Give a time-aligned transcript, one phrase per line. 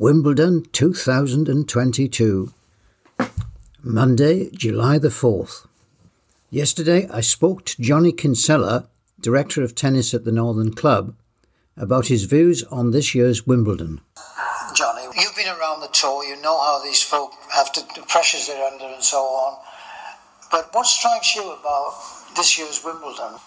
[0.00, 2.54] Wimbledon 2022.
[3.82, 5.66] Monday, July the 4th.
[6.48, 8.88] Yesterday I spoke to Jonny Kinsella,
[9.20, 11.14] Director of Tennis at the Northern Club,
[11.76, 14.00] about his views on this year's Wimbledon.
[14.74, 18.46] Jonny, you've been around the tour, you know how these folk have to, the pressures
[18.46, 19.58] they're under and so on.
[20.50, 21.92] But what strikes you about
[22.36, 23.38] this year's Wimbledon?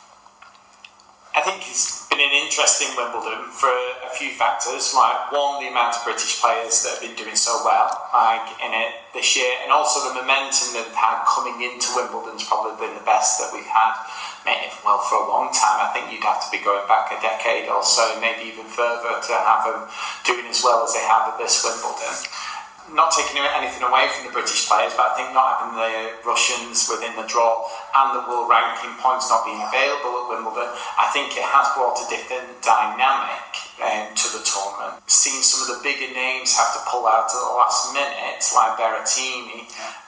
[1.33, 3.73] I think it's been an interesting Wimbledon for
[4.05, 4.93] a few factors.
[4.93, 8.69] Like one, the amount of British players that have been doing so well, like in
[8.69, 13.01] it this year, and also the momentum they've had coming into Wimbledon's probably been the
[13.01, 13.97] best that we've had,
[14.45, 15.81] maybe well for a long time.
[15.81, 19.17] I think you'd have to be going back a decade or so, maybe even further,
[19.17, 19.89] to have them
[20.21, 22.13] doing as well as they have at this Wimbledon
[22.91, 26.89] not taking anything away from the British players, but I think not having the Russians
[26.91, 27.63] within the draw
[27.95, 30.67] and the world ranking points not being available at Wimbledon,
[30.99, 33.47] I think it has brought a different dynamic
[33.79, 34.99] um, to the tournament.
[35.07, 38.75] Seeing some of the bigger names have to pull out at the last minute, like
[38.75, 39.63] Berrettini,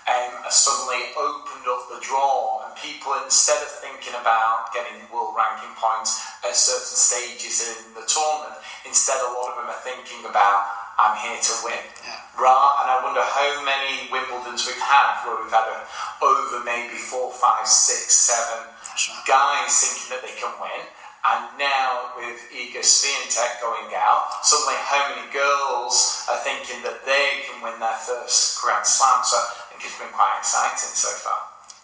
[0.06, 5.74] um, suddenly opened up the draw, and people, instead of thinking about getting world ranking
[5.80, 10.85] points at certain stages in the tournament, instead a lot of them are thinking about
[10.96, 11.84] I'm here to win.
[12.04, 12.20] Yeah.
[12.36, 15.78] Right, and I wonder how many Wimbledons we've had where we've had a,
[16.24, 19.24] over maybe four, five, six, seven right.
[19.28, 20.84] guys thinking that they can win.
[21.26, 27.50] And now with Iga Swiatek going out, suddenly how many girls are thinking that they
[27.50, 29.26] can win their first Grand Slam?
[29.26, 31.40] So I think it's been quite exciting so far.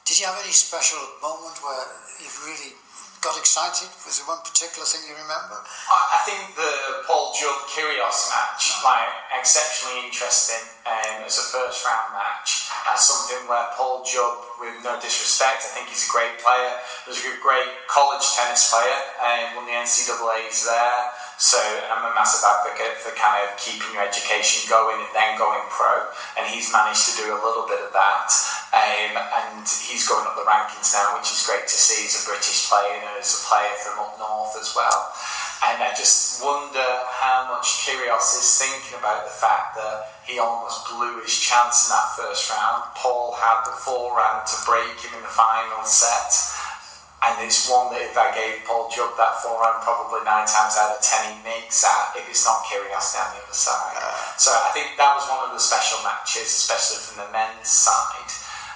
[0.05, 1.89] Did you have any special moment where
[2.21, 2.77] you've really
[3.21, 3.85] got excited?
[4.01, 5.61] Was there one particular thing you remember?
[5.61, 12.17] I, think the Paul Jubb Kyrgios match, like exceptionally interesting um, as a first round
[12.17, 12.73] match.
[12.89, 16.73] That's something where Paul Jubb, with no disrespect, I think he's a great player.
[17.05, 21.01] He was a great college tennis player and won the NCAA's there.
[21.37, 25.63] So I'm a massive advocate for kind of keeping your education going and then going
[25.69, 26.09] pro.
[26.37, 28.29] And he's managed to do a little bit of that.
[28.71, 32.07] Um, and he's going up the rankings now, which is great to see.
[32.07, 35.11] He's a British player, know, as a player from up north as well.
[35.61, 36.87] And I just wonder
[37.21, 41.93] how much Kyrgios is thinking about the fact that he almost blew his chance in
[41.93, 42.89] that first round.
[42.97, 46.33] Paul had the forehand to break him in the final set.
[47.21, 50.97] And it's one that if I gave Paul Jubb that forehand, probably nine times out
[50.97, 53.93] of ten he makes that if it's not Kyrgios down the other side.
[54.41, 58.31] So I think that was one of the special matches, especially from the men's side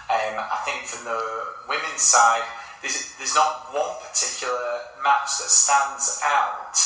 [0.05, 1.21] um, I think from the
[1.65, 2.45] women's side,
[2.81, 6.77] there's, there's not one particular match that stands out,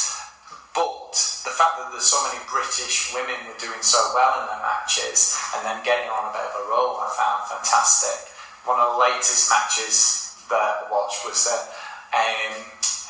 [0.72, 1.12] but
[1.44, 5.36] the fact that there's so many British women were doing so well in their matches
[5.52, 8.31] and then getting on a bit of a roll, I found fantastic.
[8.64, 11.64] One of the latest matches that watch was that
[12.14, 12.54] um,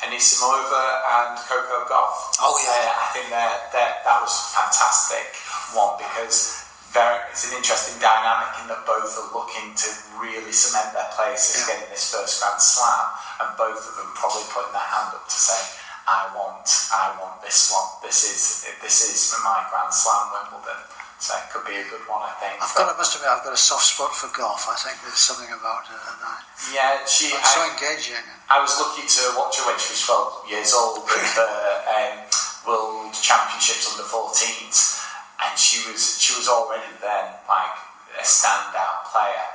[0.04, 2.36] Anisimova and Coco Gauff.
[2.40, 5.36] Oh yeah, uh, I think that that that was fantastic
[5.76, 6.60] one because
[6.92, 11.54] very, it's an interesting dynamic in that both are looking to really cement their place
[11.54, 11.78] as yeah.
[11.78, 13.06] getting this first Grand Slam,
[13.44, 15.60] and both of them probably putting their hand up to say,
[16.08, 17.88] "I want, I want this one.
[18.02, 22.24] This is, this is my Grand Slam, Wimbledon." So it could be a good one,
[22.24, 22.56] I think.
[22.56, 24.64] I've got, I must admit, I've got a soft spot for Gauff.
[24.72, 26.40] I think there's something about her that.
[26.72, 27.28] Yeah, she.
[27.28, 28.24] It's so engaging.
[28.48, 31.52] I was lucky to watch her when she was 12 years old with the
[31.92, 32.24] um,
[32.64, 35.00] World Championships under 14s
[35.44, 37.76] and she was she was already then like
[38.18, 39.46] a standout player.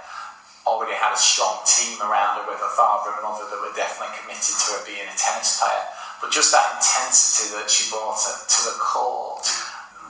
[0.65, 4.17] Already had a strong team around her with her father and mother that were definitely
[4.17, 5.85] committed to her being a tennis player.
[6.17, 9.45] But just that intensity that she brought to the court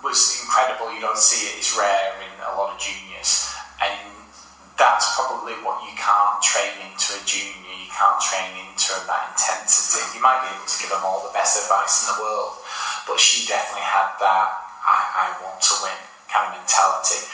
[0.06, 0.94] was incredible.
[0.94, 3.50] You don't see it; it's rare in a lot of juniors,
[3.82, 3.98] and
[4.78, 7.74] that's probably what you can't train into a junior.
[7.74, 10.06] You can't train into that intensity.
[10.14, 12.62] You might be able to give them all the best advice in the world,
[13.10, 14.48] but she definitely had that
[14.86, 15.98] I, I want to win
[16.30, 17.26] kind of mentality.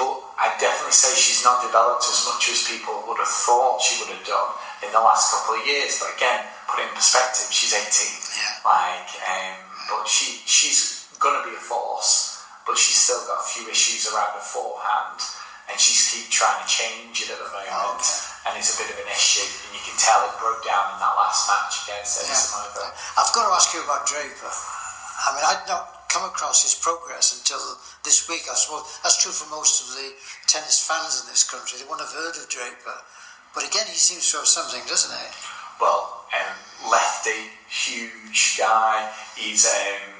[0.00, 4.00] But I definitely say she's not developed as much as people would have thought she
[4.00, 6.00] would have done in the last couple of years.
[6.00, 7.84] But again, put it in perspective, she's 18.
[7.84, 8.64] Yeah.
[8.64, 9.54] Like, um,
[9.92, 14.08] but she she's going to be a force, but she's still got a few issues
[14.10, 15.18] around her forehand,
[15.70, 17.70] and she's keep trying to change it at the moment.
[17.70, 20.96] Oh, and it's a bit of an issue, and you can tell it broke down
[20.96, 22.80] in that last match against Anisimova.
[22.80, 23.20] Yeah.
[23.20, 24.48] I've got to ask you about Draper.
[24.48, 27.60] I mean, I'd not come across his progress until
[28.04, 28.48] this week.
[28.48, 30.16] I suppose that's true for most of the
[30.48, 31.76] tennis fans in this country.
[31.76, 32.96] They wouldn't have heard of Draper.
[33.54, 35.26] But again, he seems to have something, doesn't he?
[35.80, 39.10] Well, um, lefty, huge guy.
[39.36, 40.17] He's a um,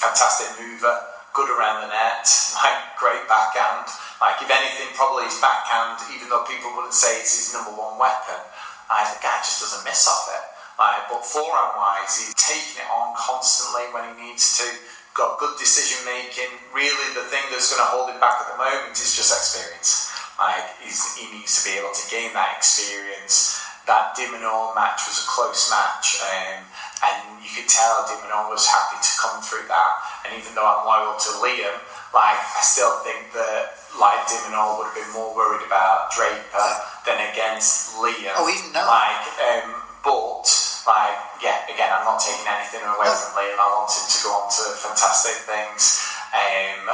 [0.00, 0.96] fantastic mover,
[1.36, 2.24] good around the net,
[2.64, 3.86] like great backhand.
[4.18, 8.00] Like if anything, probably his backhand, even though people wouldn't say it's his number one
[8.00, 8.40] weapon,
[8.88, 10.44] uh, the guy just doesn't miss off it.
[10.80, 14.66] Like, but forehand wise, he's taking it on constantly when he needs to
[15.14, 16.48] got good decision making.
[16.72, 20.08] Really, the thing that's going to hold him back at the moment is just experience.
[20.40, 23.60] Like he needs to be able to gain that experience.
[23.84, 26.64] That De Minaur match was a close match, um,
[27.00, 28.16] and you could tell De
[28.50, 29.92] was happy to come through that.
[30.26, 31.76] And even though I'm loyal to Liam,
[32.12, 36.68] like I still think that like De would have been more worried about Draper
[37.06, 38.34] than against Liam.
[38.36, 38.84] Oh, even now.
[38.84, 40.44] Like, um, but
[40.84, 43.16] like yeah, again, I'm not taking anything away no.
[43.16, 43.56] from Liam.
[43.56, 46.04] I wanted to go on to fantastic things.
[46.36, 46.84] Um,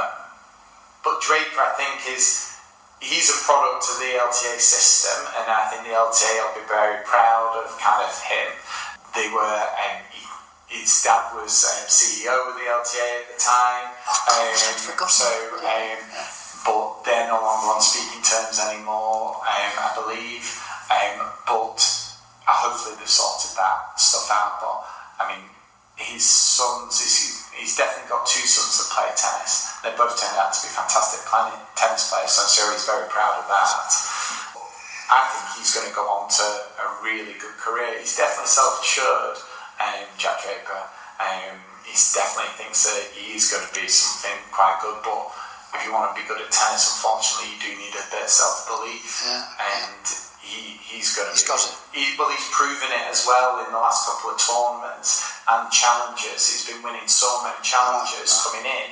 [1.02, 2.56] but Draper, I think, is
[3.00, 7.02] he's a product of the LTA system, and I think the LTA will be very
[7.04, 8.48] proud of kind of him.
[9.16, 10.04] They were um,
[10.68, 13.88] his dad was um, CEO of the LTA at the time.
[14.28, 15.30] Oh, um, so,
[15.64, 16.00] um,
[16.68, 20.44] but they're no longer on speaking terms anymore, um, I believe.
[20.92, 21.80] Um, but
[22.44, 24.60] uh, hopefully they've sorted that stuff out.
[24.60, 24.76] But
[25.22, 25.48] I mean,
[25.96, 29.80] his sons, he's, he's definitely got two sons that play tennis.
[29.80, 31.24] They both turned out to be fantastic
[31.78, 34.45] tennis players, so I'm sure he's very proud of that.
[35.06, 36.46] I think he's going to go on to
[36.82, 37.94] a really good career.
[38.02, 39.38] He's definitely self assured
[39.78, 40.82] um, Jack Draper.
[41.22, 45.30] Um, he definitely thinks that he is going to be something quite good, but
[45.78, 48.32] if you want to be good at tennis, unfortunately, you do need a bit of
[48.32, 49.22] self belief.
[49.22, 49.46] Yeah,
[49.86, 50.02] and
[50.42, 51.72] he, he's going to he's be, got it.
[51.94, 56.50] He, well, he's proven it as well in the last couple of tournaments and challenges.
[56.50, 58.88] He's been winning so many challenges oh, coming in,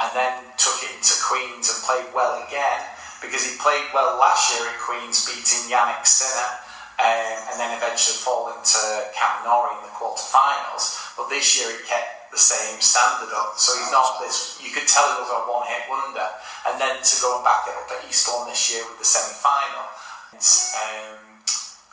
[0.00, 4.54] and then took it to Queens and played well again because he played well last
[4.54, 6.68] year at Queens, beating Jannik Sinner
[6.98, 8.82] um, and then eventually fall into
[9.14, 11.14] Caminori in the quarterfinals.
[11.14, 14.58] But this year he kept the same standard up, so he's not this.
[14.58, 16.26] You could tell he was a one-hit wonder.
[16.66, 19.86] And then to go and back it up at Eastbourne this year with the semi-final,
[20.34, 21.22] it's um,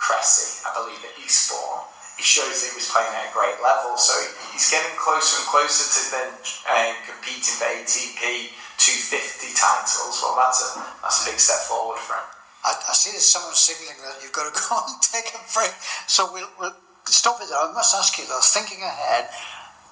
[0.02, 1.86] Cressy, I believe, at Eastbourne.
[2.18, 4.16] He shows that he was playing at a great level, so
[4.56, 6.30] he's getting closer and closer to then
[6.72, 10.20] um, competing for ATP 250 titles.
[10.22, 10.70] Well, that's a
[11.02, 12.28] that's a big step forward for him.
[12.66, 15.74] I, I see there's someone signalling that you've got to go and take a break.
[16.10, 16.76] So we'll, we'll
[17.06, 17.62] stop it there.
[17.62, 19.30] I must ask you though, thinking ahead,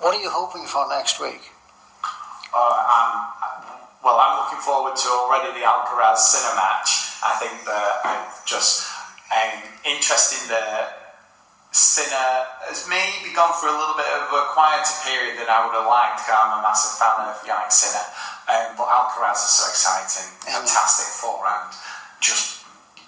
[0.01, 1.53] what are you hoping for next week?
[2.53, 3.11] Uh, um,
[4.03, 7.17] well, I'm looking forward to already the Alcaraz Sinner match.
[7.23, 8.89] I think that I'm just
[9.31, 11.02] um, interested in the
[11.73, 15.73] Sinner has maybe gone through a little bit of a quieter period than I would
[15.73, 16.21] have liked.
[16.29, 18.05] I'm a massive fan of Jannik Sinner,
[18.45, 21.73] um, but Alcaraz is so exciting, fantastic forehand,
[22.21, 22.61] just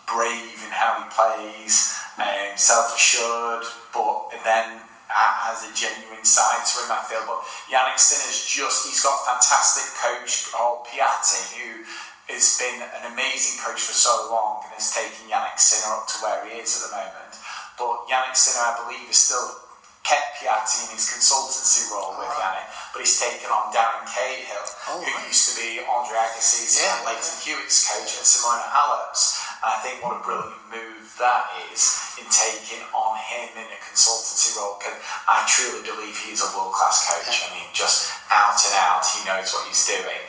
[0.09, 4.81] brave in how he plays, um, self assured, but then
[5.13, 7.21] has a genuine side to him, I feel.
[7.29, 11.85] But Jannik Sinner's just, he's got a fantastic coach called Piatti, who
[12.33, 16.17] has been an amazing coach for so long and has taken Jannik Sinner up to
[16.25, 17.37] where he is at the moment.
[17.77, 19.65] But Jannik Sinner, I believe, is still
[20.05, 24.61] kept Piatti in his consultancy role with Jannik, but he's taken on Darren Cahill,
[24.93, 25.25] oh, who right.
[25.25, 27.57] used to be Andre Agassi's yeah, and Lleyton yeah.
[27.57, 29.41] Hewitt's coach, and Simona Halep's.
[29.65, 31.81] And I think what a brilliant move that is
[32.21, 34.77] in taking on him in a consultancy role.
[34.77, 37.25] Because I truly believe he's a world class coach.
[37.25, 37.49] Yeah.
[37.49, 40.23] I mean, just out and out, he knows what he's doing.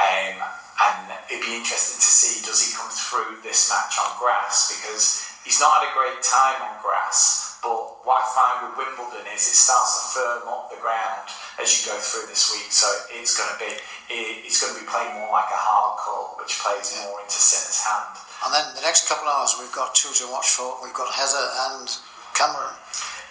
[0.00, 0.40] Um,
[0.78, 5.26] and it'd be interesting to see does he come through this match on grass because
[5.42, 9.42] he's not had a great time on grass but what I find with Wimbledon is
[9.50, 11.26] it starts to firm up the ground
[11.58, 12.70] as you go through this week.
[12.70, 13.70] So it's going to be
[14.08, 17.82] it's going to be playing more like a hard court, which plays more into Sinner's
[17.82, 18.14] hand.
[18.46, 20.78] And then the next couple of hours, we've got two to watch for.
[20.80, 21.90] We've got Heather and
[22.38, 22.78] Cameron.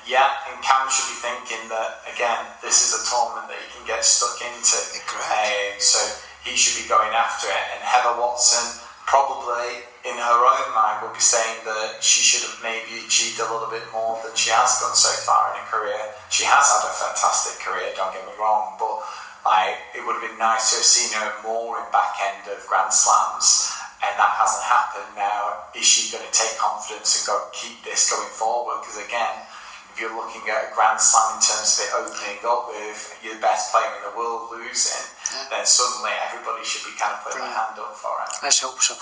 [0.04, 3.84] Yeah, and Cam should be thinking that again, this is a tournament that he can
[3.88, 4.80] get stuck into.
[5.08, 6.00] Um, so
[6.48, 7.66] he should be going after it.
[7.76, 8.64] And Heather Watson
[9.04, 13.48] probably in her own mind would be saying that she should have maybe achieved a
[13.52, 16.00] little bit more than she has done so far in her career.
[16.32, 19.04] She has had a fantastic career, don't get me wrong, but
[19.48, 22.60] like it would have been nice to have seen her more in back end of
[22.68, 23.72] Grand Slams,
[24.04, 25.08] and that hasn't happened.
[25.16, 28.84] Now, is she going to take confidence and go keep this going forward?
[28.84, 29.48] Because again,
[29.92, 33.40] if you're looking at a Grand Slam in terms of it opening up with your
[33.40, 35.16] best player in the world losing.
[35.50, 37.56] Then suddenly everybody should be kind of putting Brilliant.
[37.56, 38.30] their hand up for it.
[38.44, 38.96] Let's hope so.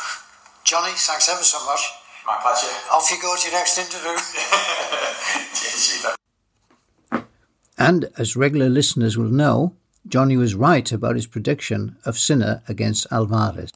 [0.63, 1.81] Jonny, thanks ever so much.
[2.25, 2.73] My pleasure.
[2.91, 4.17] Off you go to your next interview.
[7.77, 9.75] and as regular listeners will know,
[10.07, 13.71] Johnny was right about his prediction of Sinner against Alvarez.